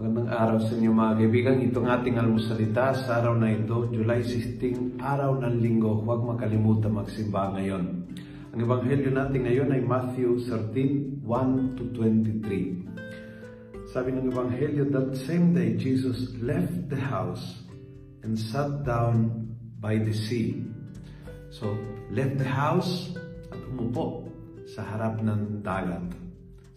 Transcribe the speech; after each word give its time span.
araw 0.00 0.64
sa 0.64 0.80
inyo 0.80 0.96
mga 0.96 1.14
kaibigan. 1.20 1.60
Itong 1.60 1.84
ating 1.84 2.16
almusalita 2.16 2.96
sa 2.96 3.20
araw 3.20 3.36
na 3.36 3.52
ito, 3.52 3.84
July 3.92 4.24
16, 4.24 4.96
araw 4.96 5.44
ng 5.44 5.60
linggo. 5.60 6.00
Huwag 6.00 6.24
makalimutan 6.24 6.96
magsimba 6.96 7.52
ngayon. 7.52 8.08
Ang 8.56 8.60
ebanghelyo 8.64 9.12
natin 9.12 9.44
ngayon 9.44 9.68
ay 9.76 9.84
Matthew 9.84 10.40
13, 10.48 11.20
1 11.20 11.76
to 11.76 11.84
23. 11.92 13.92
Sabi 13.92 14.16
ng 14.16 14.32
ebanghelyo, 14.32 14.88
that 14.88 15.20
same 15.20 15.52
day 15.52 15.76
Jesus 15.76 16.32
left 16.40 16.88
the 16.88 16.96
house 16.96 17.60
and 18.24 18.40
sat 18.40 18.80
down 18.88 19.52
by 19.84 20.00
the 20.00 20.16
sea. 20.16 20.64
So, 21.52 21.76
left 22.08 22.40
the 22.40 22.48
house 22.48 23.12
at 23.52 23.60
umupo 23.68 24.32
sa 24.64 24.80
harap 24.80 25.20
ng 25.20 25.60
dagat, 25.60 26.08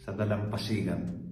sa 0.03 0.11
dalampasigan. 0.11 1.22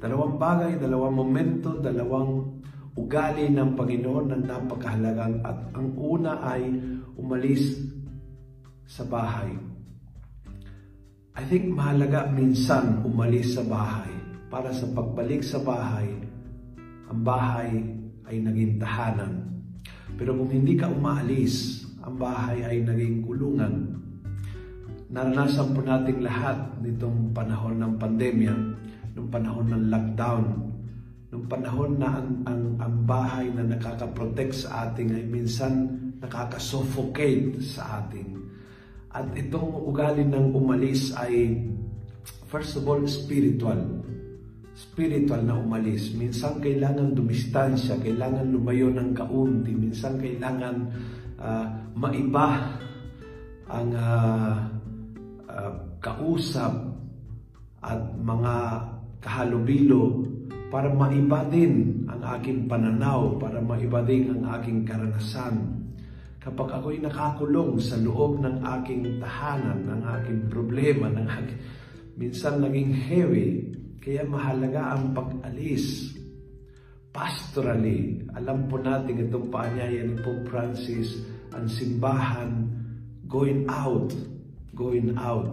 Dalawang 0.00 0.40
bagay, 0.40 0.80
dalawang 0.80 1.12
momento, 1.12 1.76
dalawang 1.76 2.56
ugali 2.96 3.52
ng 3.52 3.76
Panginoon 3.76 4.32
na 4.32 4.38
napakahalagang 4.40 5.44
at 5.44 5.76
ang 5.76 5.92
una 6.00 6.40
ay 6.40 6.72
umalis 7.20 7.84
sa 8.88 9.04
bahay. 9.04 9.52
I 11.36 11.44
think 11.44 11.76
mahalaga 11.76 12.32
minsan 12.32 13.04
umalis 13.04 13.60
sa 13.60 13.62
bahay 13.68 14.08
para 14.48 14.72
sa 14.72 14.88
pagbalik 14.88 15.44
sa 15.44 15.60
bahay, 15.60 16.08
ang 17.12 17.20
bahay 17.20 17.70
ay 18.24 18.40
naging 18.40 18.80
tahanan. 18.80 19.52
Pero 20.16 20.32
kung 20.32 20.48
hindi 20.48 20.80
ka 20.80 20.88
umaalis, 20.88 21.84
ang 22.00 22.16
bahay 22.16 22.64
ay 22.64 22.76
naging 22.88 23.20
kulungan. 23.20 24.00
Naranasan 25.12 25.76
po 25.76 25.84
nating 25.84 26.24
lahat 26.24 26.56
nitong 26.80 27.36
panahon 27.36 27.78
ng 27.78 27.94
pandemya 28.00 28.54
nung 29.20 29.28
panahon 29.28 29.68
ng 29.68 29.84
lockdown, 29.92 30.44
nung 31.28 31.44
panahon 31.44 31.92
na 32.00 32.08
ang, 32.08 32.30
ang, 32.48 32.62
ang 32.80 32.94
bahay 33.04 33.52
na 33.52 33.68
nakaka-protect 33.68 34.64
sa 34.64 34.88
ating 34.88 35.12
ay 35.12 35.28
minsan 35.28 35.92
nakaka-suffocate 36.24 37.60
sa 37.60 38.00
ating. 38.00 38.40
At 39.12 39.28
itong 39.36 39.84
ugali 39.84 40.24
ng 40.24 40.56
umalis 40.56 41.12
ay, 41.20 41.60
first 42.48 42.80
of 42.80 42.88
all, 42.88 43.04
spiritual. 43.04 44.00
Spiritual 44.72 45.44
na 45.44 45.60
umalis. 45.60 46.16
Minsan 46.16 46.64
kailangan 46.64 47.12
dumistansya, 47.12 48.00
kailangan 48.00 48.48
lumayo 48.48 48.88
ng 48.88 49.12
kaunti, 49.12 49.76
minsan 49.76 50.16
kailangan 50.16 50.88
uh, 51.36 51.66
maiba 51.92 52.80
ang 53.68 53.92
uh, 53.92 54.56
uh, 55.46 55.72
kausap 56.00 56.90
at 57.84 58.00
mga 58.18 58.54
kahalubilo 59.20 60.24
para 60.72 60.88
maiba 60.88 61.44
din 61.50 62.06
ang 62.06 62.22
aking 62.38 62.70
pananaw, 62.70 63.36
para 63.36 63.58
maiba 63.58 64.00
din 64.06 64.30
ang 64.32 64.42
aking 64.58 64.86
karanasan. 64.86 65.82
Kapag 66.40 66.80
ako'y 66.80 67.04
nakakulong 67.04 67.76
sa 67.82 68.00
loob 68.00 68.40
ng 68.40 68.64
aking 68.80 69.20
tahanan, 69.20 69.84
ng 69.84 70.02
aking 70.16 70.40
problema, 70.48 71.12
ng 71.12 71.26
aking, 71.26 71.58
minsan 72.16 72.64
naging 72.64 72.96
heavy, 72.96 73.50
kaya 74.00 74.24
mahalaga 74.24 74.96
ang 74.96 75.12
pag-alis. 75.12 76.16
Pastorally, 77.12 78.24
alam 78.32 78.70
po 78.70 78.80
natin 78.80 79.28
itong 79.28 79.52
paanyaya 79.52 80.06
ni 80.06 80.16
Pope 80.22 80.48
Francis, 80.48 81.20
ang 81.52 81.66
simbahan, 81.68 82.70
going 83.26 83.66
out, 83.68 84.14
going 84.72 85.12
out. 85.18 85.52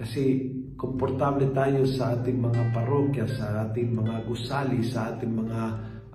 Kasi 0.00 0.48
komportable 0.80 1.52
tayo 1.52 1.84
sa 1.84 2.16
ating 2.16 2.40
mga 2.40 2.72
parokya, 2.72 3.28
sa 3.28 3.68
ating 3.68 3.92
mga 3.92 4.24
gusali, 4.24 4.80
sa 4.80 5.12
ating 5.12 5.28
mga 5.28 5.60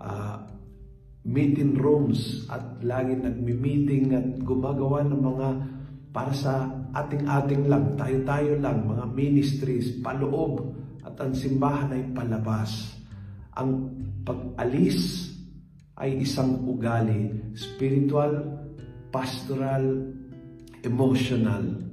uh, 0.01 0.38
meeting 1.22 1.78
rooms 1.78 2.50
at 2.50 2.81
lagi 2.81 3.13
nagmi-meeting 3.13 4.09
at 4.18 4.41
gumagawa 4.41 5.06
ng 5.06 5.22
mga 5.22 5.50
para 6.09 6.34
sa 6.34 6.66
ating-ating 6.97 7.69
lang, 7.69 7.94
tayo-tayo 7.94 8.57
lang, 8.57 8.90
mga 8.90 9.06
ministries, 9.13 10.01
paloob 10.01 10.74
at 11.06 11.13
ang 11.22 11.38
simbahan 11.38 11.94
ay 11.94 12.03
palabas. 12.09 12.97
Ang 13.53 13.94
pag-alis 14.25 15.29
ay 16.01 16.25
isang 16.25 16.66
ugali, 16.66 17.53
spiritual, 17.53 18.41
pastoral, 19.13 20.09
emotional, 20.81 21.84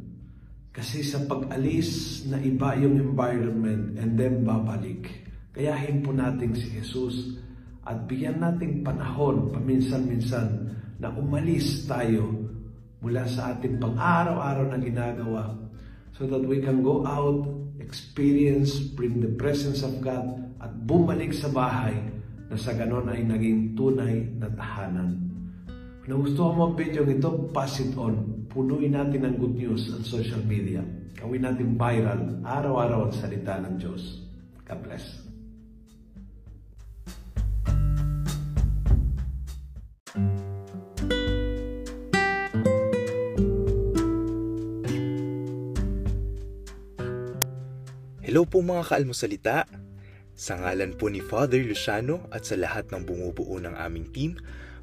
kasi 0.72 1.04
sa 1.04 1.20
pag-alis 1.28 2.24
na 2.32 2.40
iba 2.40 2.72
yung 2.80 2.96
environment 2.96 4.00
and 4.00 4.16
then 4.16 4.40
babalik. 4.40 5.04
Kayahin 5.52 6.00
po 6.00 6.16
natin 6.16 6.56
si 6.56 6.72
Jesus 6.72 7.36
at 7.84 8.08
bigyan 8.08 8.40
nating 8.40 8.80
panahon 8.80 9.52
paminsan-minsan 9.52 10.72
na 10.96 11.12
umalis 11.12 11.84
tayo 11.84 12.48
mula 13.04 13.28
sa 13.28 13.52
ating 13.52 13.76
pang-araw-araw 13.76 14.72
na 14.72 14.80
ginagawa 14.80 15.44
so 16.16 16.24
that 16.24 16.40
we 16.40 16.64
can 16.64 16.80
go 16.80 17.04
out, 17.04 17.44
experience, 17.76 18.80
bring 18.96 19.20
the 19.20 19.32
presence 19.36 19.84
of 19.84 20.00
God 20.00 20.40
at 20.62 20.72
bumalik 20.88 21.36
sa 21.36 21.52
bahay 21.52 22.00
na 22.48 22.56
sa 22.56 22.72
ganon 22.72 23.12
ay 23.12 23.20
naging 23.20 23.76
tunay 23.76 24.24
na 24.40 24.48
tahanan. 24.56 25.31
Kung 26.02 26.18
nagustuhan 26.18 26.58
mo 26.58 26.62
ang 26.66 26.74
video 26.74 27.06
ito, 27.06 27.30
pass 27.54 27.78
it 27.78 27.94
on 27.94 28.42
punuin 28.50 28.98
natin 28.98 29.22
ng 29.22 29.38
good 29.38 29.54
news 29.54 29.86
ang 29.94 30.02
social 30.02 30.42
media. 30.42 30.82
Gawin 31.14 31.46
natin 31.46 31.78
viral 31.78 32.42
araw-araw 32.42 33.06
ang 33.06 33.14
salita 33.14 33.62
ng 33.62 33.78
Diyos. 33.78 34.26
God 34.66 34.82
bless. 34.82 35.22
Hello 48.26 48.42
po 48.50 48.58
mga 48.58 48.90
kaalmosalita. 48.90 49.70
Sa 50.34 50.58
ngalan 50.58 50.98
po 50.98 51.06
ni 51.06 51.22
Father 51.22 51.62
Luciano 51.62 52.26
at 52.34 52.42
sa 52.42 52.58
lahat 52.58 52.90
ng 52.90 53.06
bumubuo 53.06 53.62
ng 53.62 53.78
aming 53.78 54.10
team, 54.10 54.34